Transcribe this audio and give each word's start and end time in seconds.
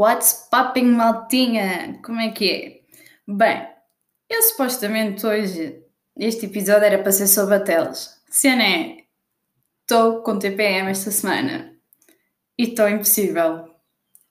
What's 0.00 0.48
popping, 0.50 0.92
maltinha? 0.92 2.00
Como 2.02 2.18
é 2.18 2.30
que 2.30 2.50
é? 2.50 2.80
Bem, 3.30 3.68
eu 4.30 4.42
supostamente 4.44 5.26
hoje, 5.26 5.84
este 6.16 6.46
episódio 6.46 6.86
era 6.86 7.02
para 7.02 7.12
ser 7.12 7.26
sobre 7.26 7.56
a 7.56 7.60
teles. 7.60 8.18
Cena 8.30 8.64
é, 8.64 9.04
estou 9.82 10.22
com 10.22 10.38
TPM 10.38 10.90
esta 10.90 11.10
semana 11.10 11.76
e 12.56 12.62
estou 12.62 12.88
impossível. 12.88 13.74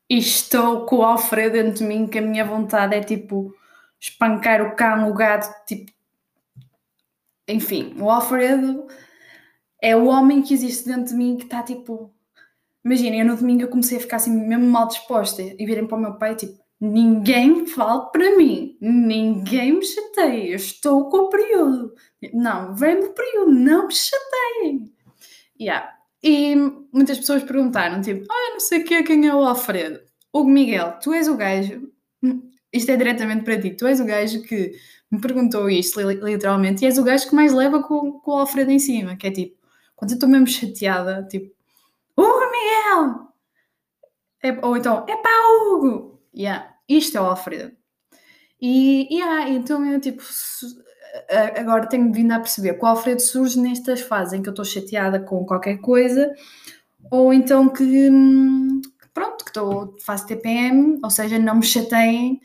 E 0.09 0.17
estou 0.17 0.87
com 0.87 0.95
o 0.95 1.03
Alfredo 1.03 1.53
dentro 1.53 1.73
de 1.73 1.83
mim 1.83 2.07
que 2.07 2.17
a 2.17 2.23
minha 2.23 2.45
vontade 2.45 2.95
é 2.95 3.03
tipo 3.03 3.53
espancar 4.01 4.63
o 4.63 4.75
cão, 4.75 5.07
o 5.07 5.13
gato, 5.13 5.53
tipo. 5.67 5.91
Enfim, 7.47 7.95
o 7.99 8.09
Alfredo 8.09 8.87
é 9.79 9.95
o 9.95 10.07
homem 10.07 10.41
que 10.41 10.51
existe 10.51 10.87
dentro 10.87 11.11
de 11.11 11.13
mim 11.13 11.37
que 11.37 11.43
está 11.43 11.61
tipo 11.61 12.11
Imaginem, 12.83 13.21
eu 13.21 13.25
no 13.25 13.35
domingo 13.35 13.63
eu 13.63 13.67
comecei 13.67 13.97
a 13.97 14.01
ficar 14.01 14.17
assim 14.17 14.31
mesmo 14.31 14.65
mal 14.65 14.87
disposta 14.87 15.41
e 15.41 15.65
virem 15.65 15.85
para 15.85 15.97
o 15.97 16.01
meu 16.01 16.13
pai 16.13 16.35
tipo, 16.35 16.57
ninguém 16.79 17.65
fala 17.65 18.09
para 18.09 18.37
mim, 18.37 18.77
ninguém 18.79 19.73
me 19.73 19.85
chateia, 19.85 20.51
eu 20.51 20.55
estou 20.55 21.09
com 21.09 21.17
o 21.17 21.29
período. 21.29 21.93
Não, 22.33 22.73
vem 22.73 23.01
do 23.01 23.09
período, 23.09 23.51
não 23.51 23.87
me 23.87 23.93
chateiem. 23.93 24.93
Yeah. 25.59 25.93
E 26.23 26.55
muitas 26.93 27.17
pessoas 27.19 27.43
perguntaram, 27.43 28.01
tipo, 28.01 28.25
ah, 28.29 28.51
não 28.51 28.59
sei 28.59 28.83
que 28.83 29.03
quem 29.03 29.27
é 29.27 29.35
o 29.35 29.43
Alfredo. 29.43 29.99
Hugo 30.33 30.49
Miguel, 30.49 30.99
tu 31.01 31.13
és 31.13 31.27
o 31.27 31.35
gajo, 31.35 31.91
isto 32.71 32.91
é 32.91 32.97
diretamente 32.97 33.43
para 33.43 33.59
ti, 33.59 33.71
tu 33.71 33.87
és 33.87 33.99
o 33.99 34.05
gajo 34.05 34.41
que 34.43 34.73
me 35.11 35.19
perguntou 35.19 35.69
isto 35.69 35.99
literalmente 35.99 36.83
e 36.83 36.85
és 36.85 36.97
o 36.97 37.03
gajo 37.03 37.27
que 37.27 37.35
mais 37.35 37.53
leva 37.53 37.81
com, 37.81 38.19
com 38.19 38.31
o 38.31 38.35
Alfredo 38.37 38.71
em 38.71 38.79
cima, 38.79 39.15
que 39.15 39.27
é 39.27 39.31
tipo, 39.31 39.57
quando 39.95 40.11
eu 40.11 40.15
estou 40.15 40.29
mesmo 40.29 40.47
chateada, 40.47 41.25
tipo, 41.29 41.51
Hugo 42.17 42.51
Miguel! 42.51 43.29
É, 44.43 44.65
ou 44.65 44.77
então, 44.77 45.05
é 45.07 45.15
pá, 45.17 45.29
Hugo! 45.63 46.21
Yeah, 46.35 46.75
isto 46.87 47.17
é 47.17 47.21
o 47.21 47.25
Alfredo. 47.25 47.75
E 48.61 49.07
yeah, 49.11 49.49
então 49.49 49.85
eu 49.85 49.99
tipo, 49.99 50.21
agora 51.57 51.87
tenho 51.87 52.11
vindo 52.11 52.31
a 52.31 52.39
perceber 52.39 52.73
que 52.75 52.83
o 52.83 52.87
Alfredo 52.87 53.21
surge 53.21 53.59
nestas 53.59 54.01
fases 54.01 54.33
em 54.33 54.41
que 54.41 54.49
eu 54.49 54.51
estou 54.51 54.65
chateada 54.65 55.19
com 55.19 55.45
qualquer 55.45 55.77
coisa, 55.79 56.33
ou 57.11 57.33
então 57.33 57.69
que 57.69 58.09
pronto, 59.13 59.43
que 59.43 59.49
estou, 59.49 59.95
faço 60.05 60.27
TPM, 60.27 60.99
ou 61.03 61.09
seja, 61.09 61.37
não 61.39 61.55
me 61.55 61.63
chateiem. 61.63 62.39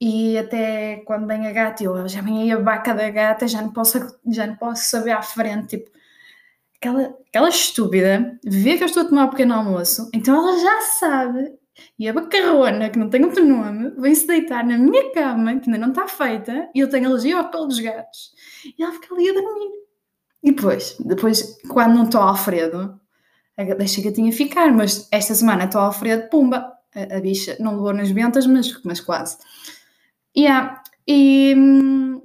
E 0.00 0.38
até 0.38 0.98
quando 1.06 1.26
vem 1.26 1.46
a 1.46 1.52
gata, 1.52 1.84
eu 1.84 2.08
já 2.08 2.22
vem 2.22 2.42
aí 2.42 2.52
a 2.52 2.58
vaca 2.58 2.94
da 2.94 3.10
gata, 3.10 3.46
já 3.46 3.60
não 3.62 3.72
posso, 3.72 3.98
já 4.28 4.46
não 4.46 4.56
posso 4.56 4.84
saber 4.90 5.10
à 5.12 5.22
frente, 5.22 5.78
tipo, 5.78 5.90
aquela, 6.76 7.14
aquela 7.30 7.48
estúpida 7.48 8.38
vê 8.44 8.76
que 8.76 8.82
eu 8.82 8.86
estou 8.86 9.04
a 9.04 9.06
tomar 9.08 9.24
um 9.24 9.30
pequeno 9.30 9.54
almoço, 9.54 10.10
então 10.12 10.36
ela 10.36 10.58
já 10.58 10.80
sabe. 10.98 11.60
E 11.98 12.08
a 12.08 12.12
bacarrona, 12.12 12.90
que 12.90 12.98
não 12.98 13.08
tem 13.08 13.24
outro 13.24 13.44
nome, 13.46 13.90
vem-se 13.98 14.26
deitar 14.26 14.66
na 14.66 14.76
minha 14.76 15.12
cama, 15.12 15.58
que 15.58 15.70
ainda 15.70 15.78
não 15.78 15.90
está 15.90 16.06
feita, 16.06 16.68
e 16.74 16.80
eu 16.80 16.90
tenho 16.90 17.08
alergia 17.08 17.38
ao 17.38 17.50
pelo 17.50 17.66
dos 17.66 17.78
gatos. 17.78 18.32
E 18.76 18.82
ela 18.82 18.92
fica 18.92 19.14
ali 19.14 19.30
a 19.30 19.32
dormir. 19.32 19.70
E 20.42 20.52
depois, 20.52 20.96
depois 21.00 21.58
quando 21.68 21.94
não 21.94 22.04
estou 22.04 22.20
Alfredo, 22.20 23.00
deixa 23.78 24.00
a 24.00 24.04
gatinha 24.04 24.32
ficar, 24.32 24.72
mas 24.72 25.08
esta 25.10 25.34
semana 25.34 25.64
estou 25.64 25.80
Alfredo, 25.80 26.28
pumba, 26.28 26.72
a, 26.94 27.16
a, 27.16 27.20
bicha 27.20 27.56
não 27.60 27.76
levou 27.76 27.92
nas 27.92 28.10
ventas, 28.10 28.46
mas, 28.46 28.82
mas 28.82 29.00
quase. 29.00 29.38
Yeah. 30.36 30.82
E, 31.06 31.54
hum, 31.56 32.22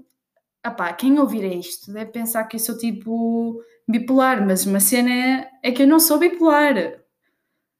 opá, 0.67 0.93
quem 0.93 1.19
ouvir 1.19 1.43
isto 1.57 1.91
deve 1.91 2.11
pensar 2.11 2.43
que 2.45 2.55
eu 2.55 2.59
sou 2.59 2.77
tipo 2.77 3.63
bipolar, 3.87 4.45
mas 4.45 4.65
uma 4.65 4.79
cena 4.79 5.11
é, 5.11 5.49
é 5.63 5.71
que 5.71 5.83
eu 5.83 5.87
não 5.87 5.99
sou 5.99 6.17
bipolar. 6.17 6.73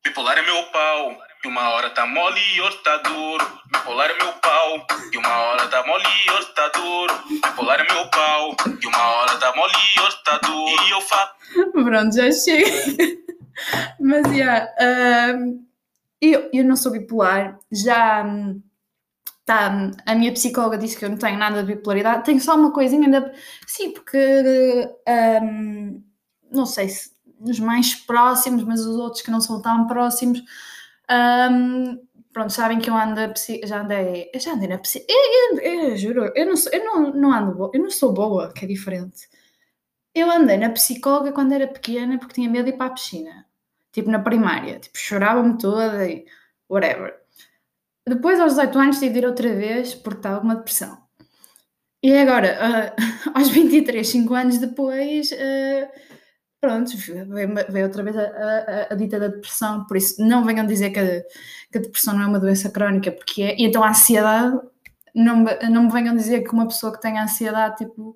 Bipolar 0.04 0.38
é 0.38 0.42
meu 0.42 0.64
pau, 0.72 1.18
que 1.42 1.48
uma 1.48 1.70
hora 1.70 1.90
tá 1.90 2.06
mole 2.06 2.40
e 2.56 2.62
outra 2.62 3.00
tá 3.00 3.10
duro. 3.10 3.46
Bipolar 3.72 4.10
é 4.10 4.24
meu 4.24 4.34
pau, 4.34 4.86
que 5.12 5.18
uma 5.18 5.30
hora 5.30 5.68
tá 5.68 5.86
mole 5.86 6.04
e 6.26 6.32
outra 6.32 6.54
tá 6.54 6.80
duro. 6.80 7.14
Bipolar 7.30 7.80
é 7.80 7.94
meu 7.94 8.08
pau, 8.10 8.56
que 8.56 8.88
uma 8.88 9.04
hora 9.04 9.38
tá 9.38 9.56
mole 9.56 9.74
e 9.96 10.00
outra 10.00 10.20
tá 10.24 10.38
duro. 10.48 10.84
E 10.88 10.92
eu 10.92 11.02
fa... 11.02 11.36
Pronto, 11.72 12.16
já 12.16 12.32
chega. 12.32 13.18
mas, 14.00 14.24
já, 14.28 14.34
yeah, 14.34 14.72
uh, 14.80 15.66
eu, 16.22 16.50
eu 16.54 16.64
não 16.64 16.76
sou 16.76 16.92
bipolar, 16.92 17.58
já... 17.72 18.24
Um, 18.24 18.62
Tá, 19.46 19.92
a 20.08 20.16
minha 20.16 20.34
psicóloga 20.34 20.78
disse 20.78 20.98
que 20.98 21.06
eu 21.06 21.10
não 21.10 21.18
tenho 21.18 21.38
nada 21.38 21.64
de 21.64 21.76
bipolaridade, 21.76 22.26
tenho 22.26 22.42
só 22.42 22.56
uma 22.56 22.74
coisinha 22.74 23.06
ainda. 23.06 23.32
Sim, 23.68 23.92
porque 23.92 24.18
um, 25.44 26.04
não 26.52 26.66
sei 26.66 26.90
se 26.90 27.12
os 27.40 27.60
mais 27.60 27.94
próximos, 27.94 28.64
mas 28.64 28.82
os 28.82 28.96
outros 28.98 29.22
que 29.22 29.30
não 29.30 29.40
são 29.42 29.62
tão 29.62 29.86
próximos, 29.88 30.42
um, 31.52 32.00
pronto, 32.34 32.52
sabem 32.52 32.80
que 32.80 32.90
eu 32.90 32.96
ando 32.96 33.22
já 33.66 33.82
andei, 33.82 34.32
já 34.36 34.54
andei 34.54 34.68
na 34.68 34.78
psicóloga, 34.80 35.14
eu, 35.14 35.60
eu, 35.60 35.90
eu, 35.90 35.98
juro, 35.98 36.32
eu 36.36 36.46
não 36.48 36.58
sou, 36.58 36.72
eu 36.74 36.84
não, 36.84 37.14
não 37.14 37.32
ando, 37.34 37.72
eu 37.74 37.82
não 37.82 37.92
sou 37.92 38.12
boa, 38.14 38.52
que 38.54 38.66
é 38.66 38.68
diferente. 38.68 39.30
Eu 40.14 40.32
andei 40.32 40.58
na 40.58 40.70
psicóloga 40.72 41.32
quando 41.34 41.54
era 41.54 41.68
pequena 41.68 42.18
porque 42.18 42.36
tinha 42.36 42.50
medo 42.50 42.66
de 42.66 42.72
ir 42.72 42.78
para 42.78 42.88
a 42.88 42.94
piscina, 42.96 43.46
tipo 43.92 44.10
na 44.10 44.20
primária, 44.20 44.80
tipo 44.80 44.98
chorava-me 44.98 45.58
toda 45.58 46.08
e 46.10 46.26
whatever. 46.70 47.25
Depois, 48.08 48.40
aos 48.40 48.54
18 48.54 48.80
anos, 48.80 49.00
tive 49.00 49.14
de 49.14 49.20
ir 49.20 49.26
outra 49.26 49.54
vez 49.54 49.96
porque 49.96 50.20
estava 50.20 50.40
com 50.40 50.46
uma 50.46 50.56
depressão. 50.56 51.06
E 52.04 52.16
agora, 52.16 52.94
uh, 52.94 53.34
aos 53.34 53.50
23, 53.50 54.08
5 54.08 54.34
anos 54.36 54.58
depois, 54.60 55.32
uh, 55.32 55.90
pronto, 56.62 56.92
veio, 57.70 57.86
outra 57.86 58.04
vez 58.04 58.16
a, 58.16 58.22
a, 58.22 58.94
a, 58.94 58.96
dita 58.96 59.20
da 59.20 59.28
depressão. 59.30 59.86
Por 59.86 59.98
isso, 59.98 60.24
não 60.24 60.46
venham 60.46 60.68
dizer 60.68 60.92
que 60.92 61.00
a, 61.00 61.24
que 61.72 61.78
a, 61.80 61.82
depressão 61.82 62.14
não 62.14 62.24
é 62.24 62.28
uma 62.28 62.40
doença 62.40 62.70
crónica, 62.70 63.12
porque 63.12 63.42
é. 63.42 63.56
E 63.58 63.64
então, 63.66 63.84
a 63.84 63.90
ansiedade, 63.90 64.60
não, 65.16 65.46
não 65.72 65.84
me 65.86 65.92
venham 65.92 66.16
dizer 66.16 66.44
que 66.44 66.54
uma 66.54 66.68
pessoa 66.68 66.94
que 66.94 67.02
tem 67.02 67.18
ansiedade, 67.18 67.78
tipo, 67.78 68.16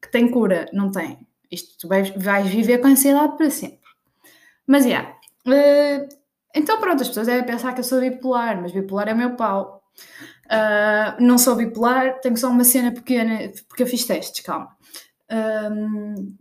que 0.00 0.10
tem 0.10 0.30
cura. 0.30 0.66
Não 0.72 0.90
tem. 0.90 1.26
Isto, 1.50 1.76
tu 1.78 1.88
vais, 1.88 2.08
vais 2.16 2.46
viver 2.48 2.78
com 2.78 2.88
ansiedade 2.88 3.36
para 3.36 3.50
sempre. 3.50 3.80
Mas, 4.66 4.84
já. 4.84 4.90
Yeah, 4.90 5.16
uh, 5.46 6.25
então, 6.56 6.80
pronto, 6.80 7.02
as 7.02 7.08
pessoas 7.08 7.26
devem 7.26 7.44
pensar 7.44 7.74
que 7.74 7.80
eu 7.80 7.84
sou 7.84 8.00
bipolar, 8.00 8.60
mas 8.60 8.72
bipolar 8.72 9.08
é 9.08 9.14
meu 9.14 9.36
pau. 9.36 9.82
Uh, 10.46 11.22
não 11.22 11.38
sou 11.38 11.54
bipolar, 11.54 12.20
tenho 12.20 12.36
só 12.36 12.48
uma 12.48 12.64
cena 12.64 12.92
pequena, 12.92 13.52
porque 13.68 13.82
eu 13.82 13.86
fiz 13.86 14.04
testes, 14.04 14.44
calma. 14.44 14.74
Uh, 15.30 16.34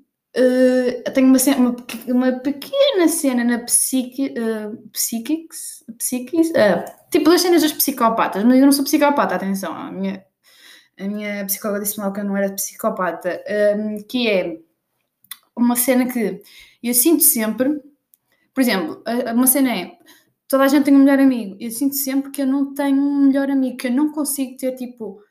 tenho 1.13 1.27
uma, 1.27 1.39
cena, 1.39 1.57
uma, 1.57 1.75
uma, 2.07 2.31
pequena 2.39 3.07
cena 3.07 3.43
na 3.43 3.59
psique, 3.59 4.33
uh, 4.37 4.77
psiquics, 4.91 5.83
psiquics 5.97 6.51
tipo 7.09 7.29
das 7.29 7.41
cenas 7.41 7.61
dos 7.61 7.73
psicopatas, 7.73 8.43
mas 8.43 8.59
eu 8.59 8.65
não 8.65 8.71
sou 8.71 8.83
psicopata, 8.83 9.35
atenção, 9.35 9.73
a 9.73 9.91
minha, 9.91 10.23
a 10.99 11.03
minha 11.03 11.45
psicóloga 11.45 11.81
disse-me 11.81 12.11
que 12.11 12.19
eu 12.19 12.25
não 12.25 12.37
era 12.37 12.53
psicopata, 12.53 13.41
que 14.09 14.29
é 14.29 14.59
uma 15.55 15.75
cena 15.75 16.05
que 16.05 16.41
eu 16.83 16.93
sinto 16.93 17.23
sempre 17.23 17.81
por 18.55 18.61
exemplo, 18.61 19.03
uma 19.33 19.47
cena 19.47 19.75
é, 19.75 19.97
toda 20.47 20.63
a 20.63 20.67
gente 20.69 20.85
tem 20.85 20.95
um 20.95 20.99
melhor 20.99 21.19
amigo. 21.19 21.57
Eu 21.59 21.69
sinto 21.69 21.95
sempre 21.95 22.31
que 22.31 22.41
eu 22.41 22.47
não 22.47 22.73
tenho 22.73 22.97
um 23.01 23.27
melhor 23.27 23.51
amigo, 23.51 23.75
que 23.75 23.87
eu 23.87 23.91
não 23.91 24.13
consigo 24.13 24.55
ter, 24.55 24.71
tipo, 24.75 25.21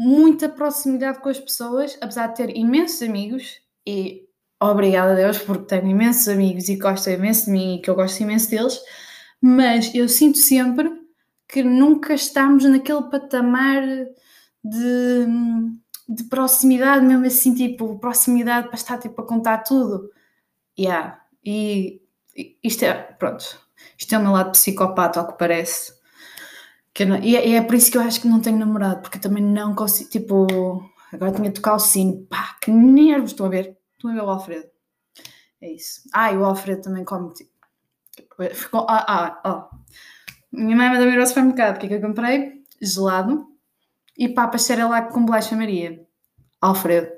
muita 0.00 0.48
proximidade 0.48 1.20
com 1.20 1.28
as 1.28 1.38
pessoas, 1.38 1.98
apesar 2.00 2.28
de 2.28 2.36
ter 2.36 2.56
imensos 2.56 3.02
amigos, 3.02 3.60
e 3.86 4.26
obrigada 4.60 5.12
a 5.12 5.14
Deus 5.14 5.38
porque 5.38 5.66
tenho 5.66 5.90
imensos 5.90 6.26
amigos 6.28 6.68
e 6.70 6.76
gostam 6.76 7.12
imenso 7.12 7.46
de 7.46 7.50
mim 7.50 7.76
e 7.76 7.82
que 7.82 7.90
eu 7.90 7.94
gosto 7.94 8.20
imenso 8.22 8.48
deles, 8.50 8.80
mas 9.40 9.94
eu 9.94 10.08
sinto 10.08 10.38
sempre 10.38 10.90
que 11.48 11.62
nunca 11.62 12.14
estamos 12.14 12.64
naquele 12.64 13.02
patamar 13.10 13.82
de, 14.64 15.26
de 16.08 16.24
proximidade, 16.24 17.04
mesmo 17.04 17.26
assim, 17.26 17.54
tipo, 17.54 17.98
proximidade 17.98 18.68
para 18.68 18.76
estar 18.76 18.98
tipo, 18.98 19.20
a 19.20 19.26
contar 19.26 19.58
tudo. 19.58 20.10
Yeah. 20.78 21.20
E 21.44 22.01
isto 22.62 22.84
é, 22.84 22.94
pronto, 22.94 23.44
isto 23.98 24.14
é 24.14 24.18
o 24.18 24.22
meu 24.22 24.32
lado 24.32 24.52
psicopata, 24.52 25.20
ao 25.20 25.26
que 25.26 25.38
parece. 25.38 25.92
Que 26.94 27.04
não, 27.04 27.16
e, 27.18 27.36
é, 27.36 27.48
e, 27.48 27.54
é, 27.54 27.62
por 27.62 27.74
isso 27.74 27.90
que 27.90 27.96
eu 27.96 28.02
acho 28.02 28.20
que 28.20 28.28
não 28.28 28.40
tenho 28.40 28.58
namorado, 28.58 29.00
porque 29.00 29.18
eu 29.18 29.22
também 29.22 29.42
não 29.42 29.74
consigo, 29.74 30.10
tipo, 30.10 30.46
agora 31.12 31.32
tinha 31.32 31.48
de 31.48 31.54
tocar 31.54 31.74
o 31.74 31.78
sino, 31.78 32.26
pá, 32.26 32.56
que 32.60 32.70
nervos, 32.70 33.30
estão 33.30 33.46
a 33.46 33.48
ver? 33.48 33.78
Estão 33.94 34.10
a 34.10 34.14
ver 34.14 34.22
o 34.22 34.30
Alfredo. 34.30 34.68
É 35.60 35.72
isso. 35.72 36.02
Ah, 36.12 36.32
e 36.32 36.36
o 36.36 36.44
Alfredo 36.44 36.82
também 36.82 37.04
come, 37.04 37.32
tipo, 37.32 37.50
ficou, 38.54 38.86
ah, 38.88 39.40
ah. 39.44 39.70
Minha 40.52 40.76
mãe 40.76 40.90
mandou-me 40.90 41.12
ir 41.12 41.20
ao 41.20 41.26
supermercado, 41.26 41.76
o 41.76 41.78
que 41.78 41.86
é 41.86 41.88
que 41.88 41.94
eu 41.94 42.00
comprei? 42.00 42.62
Gelado 42.80 43.52
e 44.16 44.28
papas 44.28 44.68
lá 44.68 45.02
com 45.02 45.24
bolacha 45.24 45.56
Maria. 45.56 46.04
Alfredo. 46.60 47.10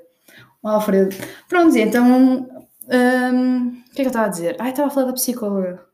Alfredo. 0.63 1.15
Pronto, 1.47 1.77
então 1.77 2.64
um, 2.87 3.69
o 3.69 3.83
que 3.93 3.93
é 3.93 3.95
que 3.95 4.01
eu 4.03 4.07
estava 4.07 4.25
a 4.27 4.29
dizer? 4.29 4.55
Ai, 4.59 4.69
estava 4.69 4.87
a 4.87 4.91
falar 4.91 5.07
da 5.07 5.13
psicóloga. 5.13 5.85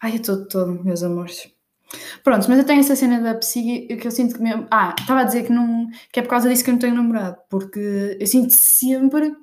Ai, 0.00 0.12
eu 0.12 0.16
estou 0.16 0.46
todo, 0.46 0.84
meus 0.84 1.02
amores. 1.02 1.52
Pronto, 2.22 2.46
mas 2.48 2.58
eu 2.58 2.66
tenho 2.66 2.80
essa 2.80 2.94
cena 2.96 3.20
da 3.20 3.34
psique 3.34 3.96
que 3.96 4.06
eu 4.06 4.10
sinto 4.10 4.34
que 4.34 4.42
mesmo. 4.42 4.66
Ah, 4.70 4.94
estava 4.98 5.20
a 5.20 5.24
dizer 5.24 5.44
que, 5.46 5.52
não, 5.52 5.88
que 6.12 6.20
é 6.20 6.22
por 6.22 6.30
causa 6.30 6.48
disso 6.48 6.62
que 6.64 6.70
eu 6.70 6.74
não 6.74 6.80
tenho 6.80 6.94
namorado, 6.94 7.38
porque 7.48 8.16
eu 8.20 8.26
sinto 8.26 8.52
sempre 8.52 9.34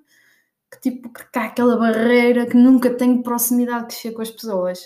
que, 0.71 0.79
tipo, 0.81 1.11
que 1.11 1.39
há 1.39 1.45
aquela 1.45 1.77
barreira 1.77 2.45
que 2.45 2.57
nunca 2.57 2.89
tenho 2.95 3.23
proximidade 3.23 3.87
que 3.87 3.93
chega 3.95 4.15
com 4.15 4.21
as 4.21 4.31
pessoas. 4.31 4.79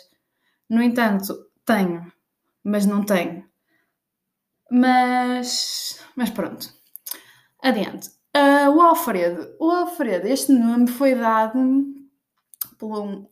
No 0.69 0.81
entanto, 0.81 1.47
tenho. 1.65 2.11
mas 2.63 2.85
não 2.85 3.03
tenho. 3.05 3.45
Mas, 4.71 5.99
mas 6.15 6.29
pronto. 6.29 6.73
Adiante. 7.61 8.18
Uh, 8.35 8.69
o 8.75 8.81
Alfredo. 8.81 9.55
O 9.59 9.71
Alfredo, 9.71 10.27
este 10.27 10.51
nome 10.51 10.87
foi 10.87 11.15
dado 11.15 11.59
por 12.77 13.01
um, 13.01 13.27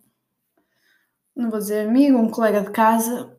não 1.36 1.50
vou 1.52 1.60
dizer 1.60 1.88
amigo, 1.88 2.18
um 2.18 2.30
colega 2.30 2.62
de 2.62 2.72
casa 2.72 3.38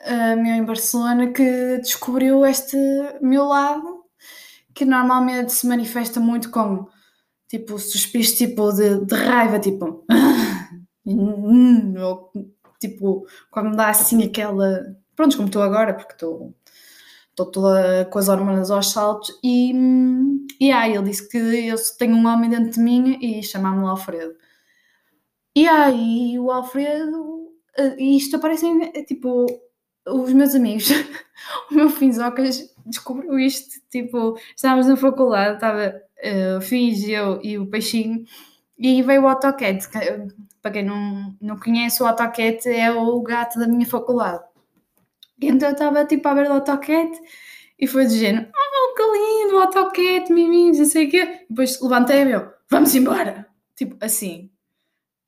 uh, 0.00 0.36
meu 0.36 0.54
em 0.54 0.64
Barcelona 0.64 1.32
que 1.32 1.78
descobriu 1.78 2.44
este 2.44 2.76
meu 3.20 3.44
lado 3.46 4.04
que 4.74 4.84
normalmente 4.84 5.52
se 5.52 5.66
manifesta 5.66 6.20
muito 6.20 6.50
com 6.50 6.86
tipo 7.48 7.78
suspiros 7.78 8.32
tipo 8.32 8.72
de, 8.72 9.04
de 9.04 9.14
raiva, 9.14 9.58
tipo 9.58 10.04
ou, 11.04 12.32
tipo 12.80 13.26
quando 13.50 13.76
dá 13.76 13.88
assim 13.88 14.24
aquela 14.24 14.96
pronto, 15.16 15.36
como 15.36 15.48
estou 15.48 15.62
agora, 15.62 15.94
porque 15.94 16.12
estou 16.12 16.54
estou 17.32 17.46
toda 17.46 18.04
com 18.06 18.18
as 18.18 18.28
hormonas 18.28 18.70
aos 18.70 18.90
saltos 18.92 19.38
e, 19.42 19.72
e 20.60 20.70
aí 20.70 20.94
ele 20.94 21.08
disse 21.10 21.28
que 21.28 21.36
eu 21.36 21.76
tenho 21.98 22.16
um 22.16 22.26
homem 22.26 22.50
dentro 22.50 22.70
de 22.70 22.80
mim 22.80 23.18
e 23.20 23.42
chamar-me 23.42 23.86
Alfredo. 23.86 24.34
E 25.54 25.66
aí 25.68 26.38
o 26.38 26.50
Alfredo, 26.50 27.52
eh, 27.76 27.96
e 27.98 28.16
isto 28.16 28.36
aparece 28.36 28.66
eh, 28.94 29.02
tipo, 29.04 29.46
os 30.06 30.32
meus 30.32 30.54
amigos, 30.54 30.88
o 31.70 31.74
meu 31.74 31.90
Finzocas 31.90 32.74
descobriu 32.86 33.38
isto, 33.38 33.80
tipo, 33.90 34.36
estávamos 34.56 34.86
na 34.86 34.96
faculdade, 34.96 35.54
estava 35.54 35.94
uh, 36.24 36.58
o 36.58 36.60
Fins, 36.60 37.06
eu 37.06 37.40
e 37.42 37.58
o 37.58 37.66
Peixinho, 37.66 38.24
e 38.78 39.02
veio 39.02 39.22
o 39.22 39.28
AutoCAD, 39.28 39.88
para 40.60 40.70
quem 40.72 40.84
não, 40.84 41.36
não 41.40 41.56
conhece, 41.58 42.02
o 42.02 42.06
AutoCAD 42.06 42.68
é 42.68 42.90
o 42.92 43.20
gato 43.22 43.58
da 43.58 43.68
minha 43.68 43.86
faculdade. 43.86 44.42
Então 45.42 45.68
eu 45.68 45.72
estava 45.72 46.04
tipo 46.04 46.26
a 46.28 46.34
ver 46.34 46.50
o 46.50 46.54
AutoCAD 46.54 47.10
e 47.78 47.86
foi 47.86 48.06
de 48.06 48.18
género, 48.18 48.48
oh 48.48 48.94
que 48.94 49.02
lindo, 49.02 49.58
AutoCAD, 49.58 50.32
miminhos, 50.32 50.78
não 50.78 50.84
sei 50.84 51.06
o 51.06 51.10
quê. 51.10 51.46
Depois 51.48 51.80
levantei 51.80 52.24
e 52.24 52.30
eu, 52.30 52.52
vamos 52.70 52.94
embora. 52.94 53.46
Tipo 53.76 53.96
assim. 54.00 54.50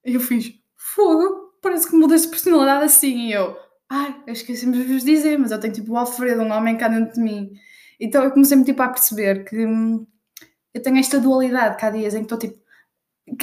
E 0.04 0.14
eu 0.14 0.20
fiz, 0.20 0.52
fogo, 0.76 1.54
parece 1.60 1.88
que 1.88 1.96
mudei 1.96 2.18
de 2.18 2.28
personalidade 2.28 2.84
assim. 2.84 3.28
E 3.28 3.32
eu, 3.32 3.56
ai, 3.88 4.22
eu 4.26 4.32
esqueci-me 4.32 4.76
de 4.76 4.84
vos 4.84 5.04
dizer, 5.04 5.38
mas 5.38 5.50
eu 5.50 5.60
tenho 5.60 5.72
tipo 5.72 5.92
o 5.92 5.96
Alfredo, 5.96 6.42
um 6.42 6.52
homem 6.52 6.76
cá 6.76 6.88
dentro 6.88 7.14
de 7.14 7.20
mim. 7.20 7.52
Então 7.98 8.22
eu 8.22 8.30
comecei-me 8.30 8.64
tipo 8.64 8.82
a 8.82 8.88
perceber 8.88 9.44
que 9.44 9.66
hum, 9.66 10.06
eu 10.72 10.82
tenho 10.82 10.98
esta 10.98 11.18
dualidade 11.18 11.76
que 11.76 11.86
há 11.86 11.90
dias 11.90 12.14
em 12.14 12.18
que 12.18 12.34
estou 12.34 12.38
tipo, 12.38 12.58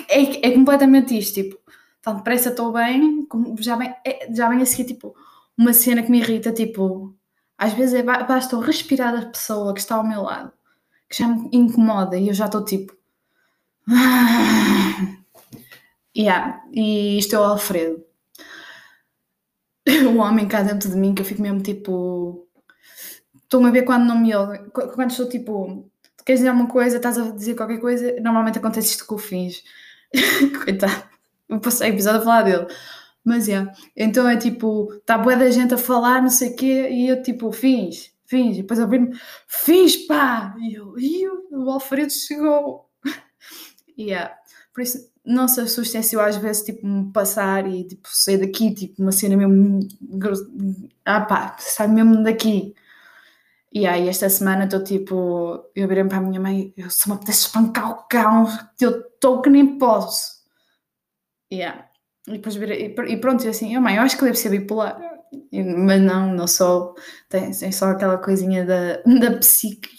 é, 0.09 0.47
é 0.47 0.51
completamente 0.51 1.18
isto, 1.18 1.33
tipo, 1.35 1.57
tão 2.01 2.15
depressa 2.18 2.50
estou 2.50 2.71
bem, 2.71 3.27
já 3.59 3.75
vem, 3.75 3.94
é, 4.06 4.27
já 4.33 4.50
vem 4.50 4.62
a 4.62 4.65
seguir 4.65 4.85
tipo 4.85 5.15
uma 5.62 5.74
cena 5.74 6.02
que 6.02 6.10
me 6.10 6.19
irrita, 6.19 6.52
tipo, 6.52 7.16
às 7.56 7.74
vezes 7.74 7.94
é, 7.94 8.02
basta 8.02 8.56
eu 8.56 8.60
respirar 8.60 9.16
a 9.16 9.28
pessoa 9.28 9.74
que 9.74 9.80
está 9.80 9.96
ao 9.96 10.08
meu 10.08 10.24
lado, 10.24 10.52
que 11.08 11.19
já 11.19 11.28
me 11.28 11.48
incomoda 11.54 12.18
e 12.18 12.28
eu 12.28 12.34
já 12.34 12.48
estou 12.48 12.66
tipo. 12.66 12.98
yeah, 16.18 16.63
e 16.74 17.19
isto 17.19 17.36
é 17.36 17.40
o 17.40 17.44
Alfredo. 17.44 18.04
O 20.13 20.18
homem 20.18 20.48
cá 20.48 20.62
dentro 20.62 20.90
de 20.90 20.96
mim 20.96 21.13
que 21.13 21.22
eu 21.22 21.25
fico 21.25 21.42
mesmo 21.42 21.62
tipo. 21.62 22.48
Estou-me 23.44 23.68
a 23.68 23.72
ver 23.72 23.84
quando 23.84 24.06
não 24.06 24.18
me 24.18 24.34
ouve. 24.36 24.60
Quando 24.69 25.12
estou 25.12 25.28
tipo. 25.28 25.90
Queres 26.25 26.40
dizer 26.40 26.50
alguma 26.50 26.69
coisa, 26.69 26.98
estás 26.98 27.18
a 27.18 27.31
dizer 27.31 27.56
qualquer 27.56 27.80
coisa, 27.80 28.16
normalmente 28.22 28.60
acontece 28.60 28.92
isto 28.92 29.06
com 29.06 29.16
o 29.16 29.18
fins. 29.18 29.64
Coitado. 30.64 31.04
Eu 31.50 31.60
passei 31.60 31.90
episódio 31.90 32.22
a 32.22 32.24
falar 32.24 32.44
dele. 32.44 32.68
Mas 33.23 33.47
é. 33.47 33.53
Yeah. 33.53 33.73
Então 33.95 34.27
é 34.27 34.38
tipo, 34.38 34.94
está 34.94 35.18
boa 35.18 35.35
da 35.35 35.50
gente 35.51 35.73
a 35.73 35.77
falar, 35.77 36.21
não 36.21 36.29
sei 36.29 36.50
o 36.50 36.56
quê, 36.56 36.89
e 36.89 37.07
eu 37.07 37.21
tipo, 37.21 37.51
fins, 37.51 38.12
fins, 38.25 38.57
e 38.57 38.62
depois 38.62 38.79
a 38.79 38.83
ouvir-me, 38.83 39.15
fins, 39.47 39.95
pá! 40.07 40.56
E 40.59 40.73
eu, 40.73 40.97
e 40.97 41.27
o 41.51 41.69
Alfredo 41.69 42.12
chegou. 42.12 42.89
yeah. 43.97 44.35
Por 44.73 44.81
isso, 44.81 45.12
não 45.23 45.47
se 45.47 45.62
assustem 45.62 46.01
se 46.01 46.15
eu 46.15 46.21
às 46.21 46.38
vezes 46.38 46.63
tipo 46.63 46.85
me 46.88 47.12
passar 47.12 47.68
e 47.68 47.83
tipo 47.85 48.07
sair 48.12 48.38
daqui, 48.38 48.73
tipo 48.73 49.01
uma 49.01 49.12
cena 49.12 49.38
mesmo. 49.38 49.79
Ah 51.06 51.21
pá, 51.21 51.56
sai 51.59 51.88
mesmo 51.88 52.23
daqui. 52.23 52.73
E 53.73 53.88
aí 53.88 54.09
esta 54.09 54.29
semana 54.29 54.65
estou 54.65 54.83
tipo, 54.83 55.69
eu 55.75 55.88
virei 55.88 56.03
para 56.03 56.18
a 56.18 56.21
minha 56.21 56.39
mãe, 56.41 56.73
eu 56.75 56.89
só 56.89 57.09
me 57.09 57.15
apetece 57.15 57.41
espancar 57.45 57.91
o 57.91 58.07
cão, 58.07 58.45
eu 58.79 59.00
estou 59.01 59.41
que 59.41 59.50
nem 59.50 59.77
posso. 59.77 60.41
Yeah. 61.51 61.91
E 62.27 62.33
depois 62.33 62.56
e 62.56 63.18
pronto, 63.18 63.47
assim, 63.47 63.75
oh, 63.75 63.81
mãe, 63.81 63.95
eu 63.95 64.03
acho 64.03 64.18
que 64.18 64.23
deve 64.23 64.38
ser 64.38 64.50
bipolar. 64.50 65.00
Mas 65.51 66.01
não, 66.01 66.33
não 66.33 66.47
sou. 66.47 66.95
Tem, 67.29 67.51
tem 67.51 67.71
só 67.71 67.88
aquela 67.88 68.18
coisinha 68.18 68.65
da, 68.65 68.97
da 69.19 69.38
psique. 69.38 69.89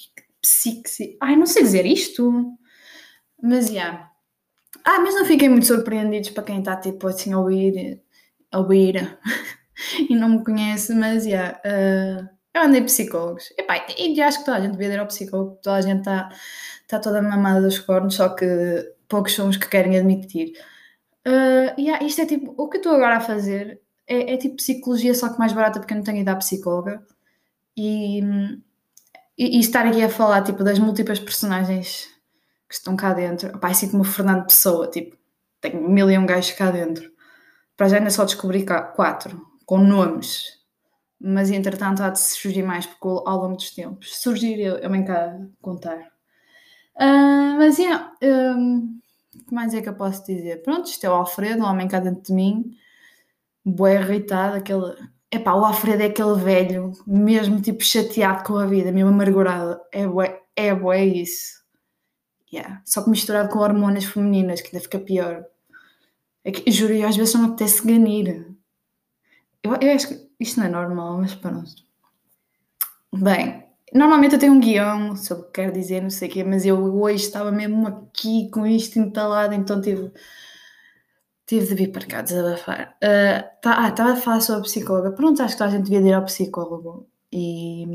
psique 0.40 1.16
ai, 1.20 1.36
não 1.36 1.46
sei 1.46 1.62
dizer 1.62 1.86
isto. 1.86 2.56
Mas 3.42 3.66
já. 3.66 3.72
Yeah. 3.72 4.12
Ah, 4.84 5.00
mas 5.00 5.14
não 5.14 5.24
fiquei 5.24 5.48
muito 5.48 5.66
surpreendidos 5.66 6.30
para 6.30 6.42
quem 6.44 6.58
está 6.58 6.76
tipo 6.76 7.06
assim 7.06 7.32
a 7.32 7.38
ouvir, 7.38 8.02
a 8.50 8.58
ouvir 8.58 9.18
e 10.10 10.14
não 10.16 10.28
me 10.28 10.44
conhece, 10.44 10.94
mas 10.94 11.24
já. 11.24 11.30
Yeah, 11.30 11.60
uh, 12.26 12.28
eu 12.54 12.62
andei 12.62 12.82
psicólogos. 12.82 13.48
E 13.98 14.20
acho 14.20 14.40
que 14.40 14.44
toda 14.44 14.58
a 14.58 14.60
gente 14.60 14.72
devia 14.72 14.94
ir 14.94 14.98
ao 14.98 15.06
psicólogo, 15.06 15.58
toda 15.62 15.76
a 15.76 15.80
gente 15.80 16.00
está 16.00 16.28
tá 16.88 16.98
toda 16.98 17.22
mamada 17.22 17.62
dos 17.62 17.78
cornos, 17.78 18.14
só 18.14 18.28
que 18.30 18.46
poucos 19.08 19.34
são 19.34 19.48
os 19.48 19.56
que 19.56 19.68
querem 19.68 19.98
admitir. 19.98 20.52
Uh, 21.26 21.80
yeah, 21.80 22.04
isto 22.04 22.20
é 22.20 22.26
tipo, 22.26 22.54
o 22.56 22.68
que 22.68 22.76
eu 22.76 22.80
estou 22.80 22.94
agora 22.94 23.16
a 23.16 23.20
fazer 23.20 23.80
é, 24.06 24.34
é, 24.34 24.36
tipo 24.36 24.56
psicologia, 24.56 25.14
só 25.14 25.28
que 25.28 25.38
mais 25.38 25.52
barata 25.52 25.78
porque 25.78 25.94
eu 25.94 25.98
não 25.98 26.04
tenho 26.04 26.18
ido 26.18 26.28
à 26.28 26.36
psicóloga. 26.36 27.04
E, 27.76 28.20
e, 29.38 29.56
e, 29.56 29.60
estar 29.60 29.86
aqui 29.86 30.02
a 30.02 30.08
falar 30.08 30.42
tipo, 30.42 30.62
das 30.64 30.78
múltiplas 30.78 31.18
personagens 31.18 32.08
que 32.68 32.74
estão 32.74 32.96
cá 32.96 33.12
dentro. 33.12 33.58
Pá, 33.58 33.68
assim 33.68 33.90
como 33.90 34.02
o 34.02 34.06
Fernando 34.06 34.46
Pessoa, 34.46 34.90
tipo, 34.90 35.16
tenho 35.60 35.88
mil 35.88 36.10
e 36.10 36.18
um 36.18 36.26
gajos 36.26 36.52
cá 36.52 36.70
dentro. 36.70 37.10
Para 37.76 37.88
já 37.88 37.98
ainda 37.98 38.10
só 38.10 38.24
descobri 38.24 38.66
quatro, 38.94 39.40
com 39.64 39.78
nomes. 39.78 40.44
Mas 41.20 41.50
entretanto 41.50 42.02
há 42.02 42.10
de 42.10 42.20
surgir 42.20 42.62
mais 42.62 42.84
porque 42.84 43.06
ao 43.06 43.38
longo 43.38 43.56
dos 43.56 43.70
tempos. 43.70 44.20
Surgir 44.20 44.60
eu, 44.60 44.76
eu 44.78 44.90
venho 44.90 45.06
cá 45.06 45.38
contar. 45.60 45.98
Uh, 46.96 47.56
mas 47.56 47.78
yeah, 47.78 48.12
um, 48.22 49.00
o 49.36 49.44
que 49.44 49.54
mais 49.54 49.74
é 49.74 49.80
que 49.80 49.88
eu 49.88 49.94
posso 49.94 50.24
dizer? 50.26 50.62
Pronto, 50.62 50.88
isto 50.88 51.04
é 51.04 51.10
o 51.10 51.14
Alfredo, 51.14 51.62
um 51.62 51.66
homem 51.66 51.88
cá 51.88 52.00
dentro 52.00 52.22
de 52.22 52.32
mim, 52.32 52.76
boé 53.64 53.94
irritado, 53.94 54.56
aquele. 54.56 54.94
Epá, 55.30 55.54
o 55.54 55.64
Alfredo 55.64 56.02
é 56.02 56.06
aquele 56.06 56.34
velho, 56.34 56.92
mesmo 57.06 57.60
tipo 57.60 57.82
chateado 57.82 58.44
com 58.44 58.56
a 58.56 58.66
vida, 58.66 58.92
mesmo 58.92 59.08
amargurado. 59.10 59.80
É 59.90 60.06
bué, 60.06 60.42
é 60.54 60.74
bué 60.74 61.04
isso. 61.06 61.62
Yeah. 62.52 62.82
Só 62.84 63.02
que 63.02 63.08
misturado 63.08 63.48
com 63.48 63.60
hormonas 63.60 64.04
femininas, 64.04 64.60
que 64.60 64.68
ainda 64.68 64.80
fica 64.80 64.98
pior. 64.98 65.46
É 66.44 66.52
que, 66.52 66.70
juro, 66.70 66.92
eu 66.92 67.08
às 67.08 67.16
vezes 67.16 67.34
não 67.34 67.42
me 67.42 67.48
apetece 67.48 67.86
ganir. 67.86 68.46
Eu, 69.62 69.74
eu 69.80 69.94
acho 69.94 70.08
que 70.08 70.30
isto 70.38 70.60
não 70.60 70.66
é 70.66 70.70
normal, 70.70 71.18
mas 71.18 71.34
pronto. 71.34 71.70
Bem, 73.14 73.61
Normalmente 73.94 74.34
eu 74.34 74.38
tenho 74.38 74.52
um 74.54 74.60
guião 74.60 75.14
sobre 75.16 75.44
o 75.44 75.46
que 75.46 75.52
quero 75.52 75.72
dizer, 75.72 76.00
não 76.02 76.10
sei 76.10 76.28
o 76.28 76.32
quê, 76.32 76.44
mas 76.44 76.64
eu 76.64 76.78
hoje 76.78 77.24
estava 77.24 77.52
mesmo 77.52 77.86
aqui 77.86 78.48
com 78.50 78.66
isto 78.66 78.98
entalado, 78.98 79.54
então 79.54 79.80
tive, 79.82 80.10
tive 81.46 81.66
de 81.66 81.74
vir 81.74 81.92
para 81.92 82.06
cá 82.06 82.22
desabafar. 82.22 82.96
Uh, 83.02 83.60
tá, 83.60 83.84
ah, 83.84 83.88
estava 83.90 84.12
a 84.12 84.16
falar 84.16 84.40
sobre 84.40 84.62
psicóloga. 84.62 85.12
Pronto, 85.12 85.42
acho 85.42 85.56
que 85.56 85.62
a 85.62 85.68
gente 85.68 85.90
devia 85.90 86.08
ir 86.08 86.12
ao 86.14 86.24
psicólogo. 86.24 87.08
E. 87.32 87.86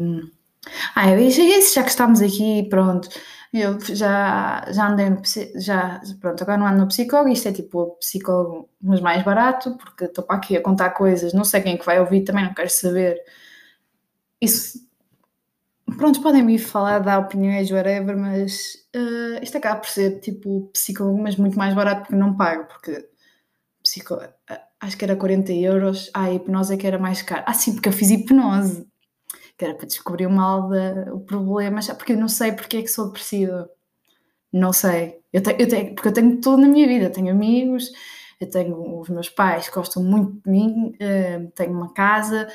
Ah, 0.95 1.09
eu 1.11 1.19
isso, 1.19 1.73
já 1.73 1.83
que 1.83 1.89
estamos 1.89 2.21
aqui, 2.21 2.67
pronto. 2.69 3.09
Eu 3.53 3.79
já, 3.79 4.65
já 4.71 4.89
andei, 4.89 5.07
já, 5.55 6.01
pronto, 6.19 6.41
agora 6.43 6.57
não 6.57 6.67
ando 6.67 6.79
no 6.79 6.87
psicólogo, 6.87 7.29
isto 7.29 7.47
é 7.47 7.53
tipo 7.53 7.79
o 7.81 7.91
psicólogo, 7.95 8.69
mas 8.81 8.99
mais 8.99 9.23
barato, 9.23 9.77
porque 9.77 10.05
estou 10.05 10.23
para 10.25 10.35
aqui 10.37 10.57
a 10.57 10.61
contar 10.61 10.91
coisas, 10.91 11.33
não 11.33 11.45
sei 11.45 11.61
quem 11.61 11.75
é 11.75 11.77
que 11.77 11.85
vai 11.85 11.99
ouvir, 11.99 12.23
também 12.23 12.43
não 12.45 12.53
quero 12.53 12.69
saber. 12.69 13.17
Isso 14.41 14.86
pronto, 15.97 16.21
podem 16.21 16.43
me 16.43 16.57
falar, 16.57 16.99
dar 16.99 17.19
opiniões, 17.19 17.71
whatever, 17.71 18.15
mas 18.17 18.75
uh, 18.95 19.43
isto 19.43 19.57
acaba 19.57 19.79
por 19.79 19.89
ser 19.89 20.19
tipo 20.19 20.69
psicólogo, 20.73 21.21
mas 21.21 21.35
muito 21.35 21.57
mais 21.57 21.73
barato 21.73 22.01
porque 22.01 22.15
não 22.15 22.35
pago, 22.35 22.65
porque 22.65 23.07
psico, 23.83 24.17
acho 24.79 24.97
que 24.97 25.05
era 25.05 25.15
40 25.15 25.51
euros, 25.53 26.09
ah, 26.13 26.25
a 26.25 26.33
hipnose 26.33 26.73
é 26.73 26.77
que 26.77 26.87
era 26.87 26.99
mais 26.99 27.21
caro. 27.21 27.43
Ah, 27.45 27.53
sim, 27.53 27.73
porque 27.73 27.89
eu 27.89 27.93
fiz 27.93 28.09
hipnose, 28.09 28.87
que 29.57 29.65
era 29.65 29.75
para 29.75 29.87
descobrir 29.87 30.27
o 30.27 30.31
mal, 30.31 30.69
o 31.13 31.19
problema, 31.21 31.79
porque 31.97 32.13
eu 32.13 32.17
não 32.17 32.27
sei 32.29 32.51
porque 32.51 32.77
é 32.77 32.81
que 32.81 32.87
sou 32.87 33.07
depressiva. 33.07 33.69
Não 34.51 34.73
sei. 34.73 35.19
Eu 35.33 35.41
eu 35.59 35.95
porque 35.95 36.07
eu 36.09 36.13
tenho 36.13 36.41
tudo 36.41 36.57
na 36.61 36.67
minha 36.67 36.87
vida, 36.87 37.09
tenho 37.09 37.31
amigos, 37.31 37.91
eu 38.39 38.49
tenho 38.49 38.99
os 38.99 39.09
meus 39.09 39.29
pais 39.29 39.67
que 39.69 39.75
gostam 39.75 40.03
muito 40.03 40.41
de 40.43 40.49
mim, 40.49 40.95
uh, 40.95 41.51
tenho 41.55 41.73
uma 41.73 41.93
casa, 41.93 42.47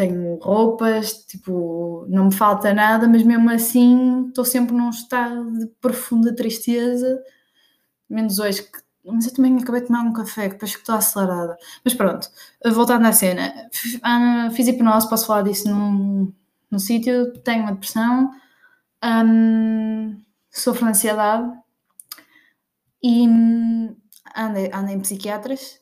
tenho 0.00 0.36
roupas, 0.36 1.12
tipo, 1.26 2.06
não 2.08 2.26
me 2.26 2.34
falta 2.34 2.72
nada, 2.72 3.06
mas 3.06 3.22
mesmo 3.22 3.50
assim 3.50 4.28
estou 4.28 4.46
sempre 4.46 4.74
num 4.74 4.88
estado 4.88 5.52
de 5.58 5.66
profunda 5.78 6.34
tristeza, 6.34 7.22
menos 8.08 8.38
hoje 8.38 8.62
que 8.62 8.78
Mas 9.04 9.26
eu 9.26 9.34
também 9.34 9.58
acabei 9.58 9.82
de 9.82 9.88
tomar 9.88 10.02
um 10.02 10.12
café, 10.12 10.48
que 10.48 10.54
depois 10.54 10.72
estou 10.72 10.94
acelerada. 10.94 11.56
Mas 11.84 11.94
pronto, 11.94 12.28
voltando 12.72 13.06
à 13.06 13.12
cena. 13.12 13.68
Ah, 14.02 14.50
fiz 14.52 14.68
hipnose, 14.68 15.08
posso 15.08 15.26
falar 15.26 15.42
disso 15.42 15.68
num, 15.68 16.32
num 16.70 16.78
sítio. 16.78 17.32
Tenho 17.42 17.62
uma 17.62 17.72
depressão, 17.72 18.30
um, 19.04 20.18
sofro 20.50 20.84
de 20.84 20.90
ansiedade 20.90 21.50
e 23.02 23.26
andei, 24.36 24.70
andei 24.72 24.94
em 24.94 25.00
psiquiatras, 25.00 25.80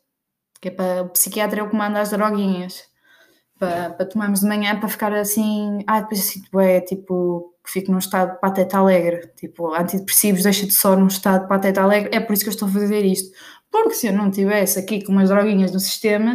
que 0.61 0.69
é 0.69 0.71
para 0.73 1.03
o 1.03 1.09
psiquiatra 1.11 1.61
é 1.61 1.63
o 1.63 1.71
que 1.71 1.77
manda 1.77 2.01
as 2.01 2.11
droguinhas 2.11 2.89
para, 3.59 3.91
para 3.91 4.07
tomarmos 4.07 4.41
de 4.41 4.47
manhã 4.47 4.79
para 4.79 4.89
ficar 4.89 5.13
assim. 5.13 5.83
Ah, 5.87 6.01
depois 6.01 6.21
assim, 6.21 6.43
é 6.61 6.81
tipo 6.81 7.55
que 7.65 7.73
fico 7.73 7.93
num 7.93 7.99
estado 7.99 8.33
de 8.33 8.41
pateta 8.41 8.79
alegre, 8.79 9.31
tipo 9.37 9.75
antidepressivos, 9.75 10.43
deixa-te 10.43 10.73
só 10.73 10.97
num 10.97 11.09
estado 11.09 11.43
de 11.43 11.49
pateta 11.49 11.83
alegre. 11.83 12.11
É 12.15 12.21
por 12.21 12.33
isso 12.33 12.43
que 12.43 12.49
eu 12.49 12.55
estou 12.55 12.69
a 12.69 12.71
fazer 12.71 13.05
isto, 13.05 13.31
porque 13.71 13.95
se 13.95 14.07
eu 14.07 14.13
não 14.13 14.31
tivesse 14.31 14.79
aqui 14.79 15.05
com 15.05 15.13
umas 15.13 15.29
droguinhas 15.29 15.73
no 15.73 15.81
sistema, 15.81 16.35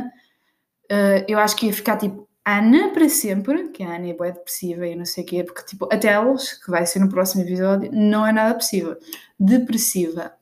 uh, 0.92 1.26
eu 1.28 1.40
acho 1.40 1.56
que 1.56 1.66
ia 1.66 1.74
ficar 1.74 1.98
tipo 1.98 2.28
Ana 2.46 2.90
para 2.92 3.08
sempre, 3.08 3.70
que 3.70 3.84
a 3.84 3.96
Ana 3.96 4.10
é 4.10 4.14
boa 4.14 4.32
depressiva 4.32 4.86
e 4.86 4.96
não 4.96 5.06
sei 5.06 5.24
o 5.24 5.28
quê, 5.28 5.44
porque 5.44 5.64
tipo, 5.64 5.88
a 5.92 5.98
Telos, 5.98 6.54
que 6.54 6.70
vai 6.70 6.86
ser 6.86 7.00
no 7.00 7.10
próximo 7.10 7.42
episódio, 7.44 7.90
não 7.94 8.26
é 8.28 8.34
nada 8.34 8.50
depressiva. 8.50 8.98
Depressiva. 9.40 10.34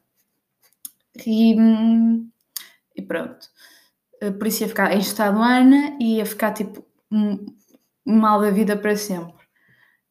E, 1.25 1.55
hum, 1.59 2.29
e 2.95 3.01
pronto. 3.01 3.50
Por 4.37 4.47
isso 4.47 4.63
ia 4.63 4.69
ficar 4.69 4.93
em 4.93 4.99
estado 4.99 5.41
Ana 5.41 5.97
e 5.99 6.17
ia 6.17 6.25
ficar 6.25 6.53
tipo 6.53 6.85
mal 8.05 8.41
da 8.41 8.51
vida 8.51 8.77
para 8.77 8.95
sempre. 8.95 9.41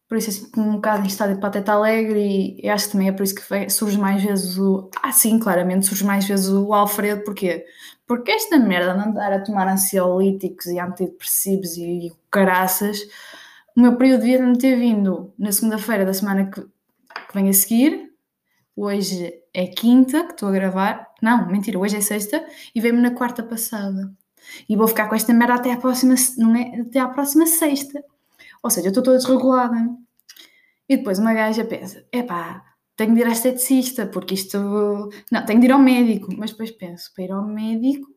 Por 0.08 0.18
isso, 0.18 0.30
assim, 0.30 0.50
um 0.60 0.72
bocado 0.74 1.04
em 1.04 1.06
estado 1.06 1.34
de 1.34 1.40
pateta 1.40 1.72
alegre, 1.72 2.56
e 2.60 2.68
acho 2.68 2.86
que 2.86 2.92
também 2.92 3.08
é 3.08 3.12
por 3.12 3.22
isso 3.22 3.34
que 3.36 3.70
surge 3.70 3.96
mais 3.96 4.20
vezes 4.20 4.58
o. 4.58 4.90
Ah, 5.00 5.12
sim, 5.12 5.38
claramente, 5.38 5.86
surge 5.86 6.04
mais 6.04 6.26
vezes 6.26 6.48
o 6.48 6.74
Alfredo, 6.74 7.22
porquê? 7.22 7.64
Porque 8.08 8.32
esta 8.32 8.58
merda 8.58 8.92
de 8.92 9.08
andar 9.08 9.32
a 9.32 9.40
tomar 9.40 9.68
ansiolíticos 9.68 10.66
e 10.66 10.80
antidepressivos 10.80 11.76
e, 11.76 12.08
e 12.08 12.12
caraças, 12.28 12.98
o 13.76 13.80
meu 13.80 13.96
período 13.96 14.22
devia 14.22 14.44
me 14.44 14.58
ter 14.58 14.76
vindo 14.76 15.32
na 15.38 15.52
segunda-feira 15.52 16.04
da 16.04 16.12
semana 16.12 16.50
que, 16.50 16.60
que 16.60 17.34
vem 17.34 17.48
a 17.48 17.52
seguir. 17.52 18.10
Hoje 18.74 19.32
é 19.54 19.66
quinta 19.68 20.24
que 20.24 20.32
estou 20.32 20.48
a 20.48 20.52
gravar. 20.52 21.06
Não, 21.22 21.46
mentira, 21.46 21.78
hoje 21.78 21.96
é 21.96 22.00
sexta 22.00 22.44
e 22.74 22.80
veio-me 22.80 23.00
na 23.00 23.12
quarta 23.12 23.42
passada. 23.42 24.12
E 24.68 24.76
vou 24.76 24.88
ficar 24.88 25.08
com 25.08 25.14
esta 25.14 25.32
merda 25.32 25.54
até 25.54 25.72
à 25.72 25.76
próxima, 25.76 26.14
não 26.38 26.56
é, 26.56 26.80
até 26.80 26.98
à 26.98 27.08
próxima 27.08 27.46
sexta. 27.46 28.02
Ou 28.62 28.70
seja, 28.70 28.86
eu 28.86 28.90
estou 28.90 29.02
toda 29.02 29.18
desregulada. 29.18 29.76
E 30.88 30.96
depois 30.96 31.18
uma 31.18 31.34
gaja 31.34 31.64
pensa: 31.64 32.04
epá, 32.12 32.64
tenho 32.96 33.14
de 33.14 33.20
ir 33.20 33.26
à 33.26 33.30
esteticista, 33.30 34.06
porque 34.06 34.34
isto. 34.34 34.58
Não, 35.30 35.44
tenho 35.46 35.60
de 35.60 35.66
ir 35.66 35.72
ao 35.72 35.78
médico. 35.78 36.34
Mas 36.36 36.50
depois 36.50 36.70
penso: 36.70 37.12
para 37.14 37.24
ir 37.24 37.32
ao 37.32 37.46
médico, 37.46 38.08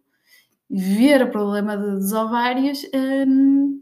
ver 0.70 1.24
o 1.24 1.32
problema 1.32 1.78
dos 1.78 2.12
ovários, 2.14 2.82
hum, 3.28 3.82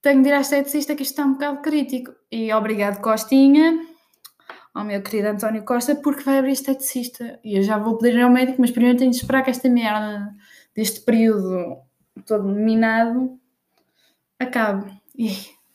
tenho 0.00 0.22
de 0.22 0.28
ir 0.28 0.32
à 0.32 0.40
esteticista, 0.40 0.94
que 0.94 1.02
isto 1.02 1.12
está 1.12 1.24
um 1.24 1.32
bocado 1.32 1.62
crítico. 1.62 2.12
E 2.30 2.52
obrigado, 2.52 3.00
Costinha, 3.00 3.78
ao 4.74 4.84
meu 4.84 5.00
querido 5.00 5.28
António 5.28 5.64
Costa, 5.64 5.94
porque 5.94 6.24
vai 6.24 6.38
abrir 6.38 6.52
esteticista. 6.52 7.38
E 7.44 7.56
eu 7.56 7.62
já 7.62 7.78
vou 7.78 7.96
poder 7.96 8.14
ir 8.14 8.22
ao 8.22 8.30
médico, 8.30 8.60
mas 8.60 8.72
primeiro 8.72 8.98
tenho 8.98 9.12
de 9.12 9.16
esperar 9.18 9.44
que 9.44 9.50
esta 9.50 9.68
merda 9.68 10.34
deste 10.74 11.00
período 11.02 11.78
todo 12.26 12.44
minado 12.44 13.38
acabe. 14.38 14.92
E, 15.16 15.30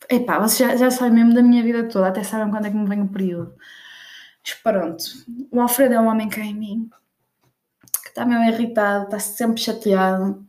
epá, 0.08 0.38
vocês 0.38 0.70
já, 0.70 0.76
já 0.76 0.90
sabem 0.90 1.14
mesmo 1.14 1.34
da 1.34 1.42
minha 1.42 1.62
vida 1.62 1.88
toda, 1.88 2.08
até 2.08 2.22
sabem 2.22 2.50
quando 2.50 2.66
é 2.66 2.70
que 2.70 2.76
me 2.76 2.88
vem 2.88 3.02
o 3.02 3.08
período. 3.08 3.54
Mas 4.44 4.54
pronto, 4.54 5.04
o 5.50 5.60
Alfredo 5.60 5.94
é 5.94 6.00
um 6.00 6.08
homem 6.08 6.28
que 6.28 6.40
é 6.40 6.44
em 6.44 6.54
mim, 6.54 6.90
que 8.02 8.08
está 8.10 8.24
mesmo 8.26 8.44
irritado, 8.44 9.04
está 9.04 9.18
sempre 9.18 9.60
chateado. 9.60 10.46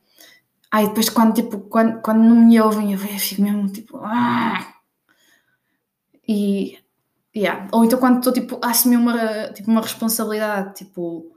Ai, 0.72 0.88
depois 0.88 1.10
quando, 1.10 1.34
tipo, 1.36 1.60
quando, 1.62 2.02
quando 2.02 2.20
não 2.24 2.36
me 2.36 2.60
ouvem, 2.62 2.94
eu 2.94 3.00
fico 3.00 3.42
mesmo 3.42 3.70
tipo. 3.70 3.98
Ah! 4.04 4.76
E. 6.28 6.81
Yeah. 7.36 7.68
Ou 7.72 7.86
então 7.86 8.00
quando 8.00 8.18
estou 8.18 8.34
tipo, 8.34 8.60
a 8.62 8.70
assumir 8.72 8.98
uma, 8.98 9.48
tipo, 9.54 9.72
uma 9.72 9.82
responsabilidade, 9.82 10.76
tipo, 10.76 11.32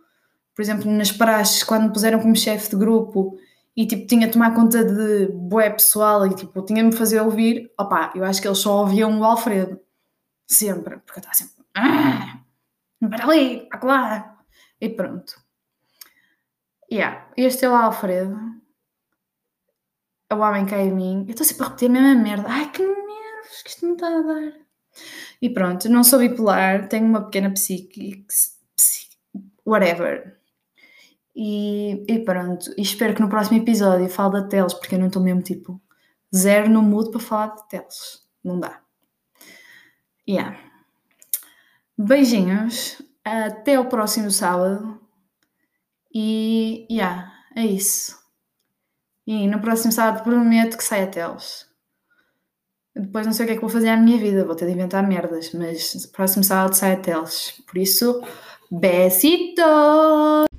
por 0.54 0.62
exemplo, 0.62 0.90
nas 0.90 1.12
praxes, 1.12 1.62
quando 1.62 1.84
me 1.84 1.92
puseram 1.92 2.20
como 2.20 2.36
chefe 2.36 2.70
de 2.70 2.76
grupo 2.76 3.38
e 3.76 3.86
tipo 3.86 4.06
tinha 4.06 4.26
de 4.26 4.32
tomar 4.32 4.54
conta 4.54 4.84
de 4.84 5.28
bué 5.32 5.70
pessoal 5.70 6.26
e 6.26 6.34
tipo 6.34 6.62
tinha 6.62 6.82
de 6.82 6.90
me 6.90 6.96
fazer 6.96 7.20
ouvir, 7.20 7.72
opá, 7.78 8.12
eu 8.14 8.24
acho 8.24 8.40
que 8.40 8.48
eles 8.48 8.58
só 8.58 8.80
ouviam 8.80 9.20
o 9.20 9.24
Alfredo. 9.24 9.80
Sempre, 10.46 10.98
porque 10.98 11.20
eu 11.20 11.22
estava 11.22 11.34
sempre, 11.34 11.64
ah, 11.74 12.40
para 13.08 13.24
ali, 13.24 13.68
lá. 13.82 14.36
E 14.80 14.88
pronto. 14.90 15.34
Yeah, 16.92 17.28
este 17.36 17.64
é 17.64 17.70
o 17.70 17.74
Alfredo. 17.74 18.36
É 20.30 20.34
o 20.34 20.38
homem 20.40 20.66
que 20.66 20.74
é 20.74 20.82
em 20.82 20.92
mim. 20.92 21.24
Eu 21.26 21.30
estou 21.30 21.46
sempre 21.46 21.64
a 21.64 21.68
repetir 21.68 21.88
a 21.88 21.92
mesma 21.92 22.14
merda. 22.22 22.48
Ai, 22.48 22.70
que 22.70 22.82
nervos 22.82 23.62
que 23.62 23.70
isto 23.70 23.86
me 23.86 23.92
está 23.94 24.08
a 24.08 24.22
dar. 24.22 24.63
E 25.44 25.50
pronto, 25.50 25.90
não 25.90 26.02
sou 26.02 26.20
bipolar, 26.20 26.88
tenho 26.88 27.04
uma 27.04 27.26
pequena 27.26 27.52
psique, 27.52 28.24
psique 28.74 29.18
whatever. 29.62 30.40
E, 31.36 32.02
e 32.08 32.18
pronto, 32.20 32.72
e 32.78 32.80
espero 32.80 33.14
que 33.14 33.20
no 33.20 33.28
próximo 33.28 33.58
episódio 33.58 34.08
fale 34.08 34.40
da 34.40 34.48
Teles, 34.48 34.72
porque 34.72 34.94
eu 34.94 34.98
não 34.98 35.08
estou 35.08 35.22
mesmo 35.22 35.42
tipo 35.42 35.78
zero 36.34 36.70
no 36.70 36.80
mood 36.80 37.10
para 37.10 37.20
falar 37.20 37.54
de 37.56 37.68
Teles. 37.68 38.26
Não 38.42 38.58
dá. 38.58 38.80
Yeah. 40.26 40.58
Beijinhos, 41.98 43.02
até 43.22 43.78
o 43.78 43.84
próximo 43.84 44.30
sábado. 44.30 44.98
E 46.10 46.86
yeah, 46.90 47.30
é 47.54 47.66
isso. 47.66 48.18
E 49.26 49.46
no 49.46 49.60
próximo 49.60 49.92
sábado 49.92 50.24
prometo 50.24 50.78
que 50.78 50.84
sai 50.84 51.02
a 51.02 51.06
Teles. 51.06 51.68
Depois 52.96 53.26
não 53.26 53.32
sei 53.32 53.44
o 53.44 53.46
que 53.46 53.52
é 53.52 53.56
que 53.56 53.60
vou 53.60 53.70
fazer 53.70 53.88
à 53.88 53.96
minha 53.96 54.18
vida, 54.18 54.44
vou 54.44 54.54
ter 54.54 54.66
de 54.66 54.72
inventar 54.72 55.06
merdas, 55.06 55.52
mas 55.52 56.06
próximo 56.06 56.44
sábado 56.44 56.74
sai 56.74 56.92
a 56.92 56.96
Teles. 56.96 57.60
Por 57.66 57.78
isso, 57.78 58.22
besitos! 58.70 60.53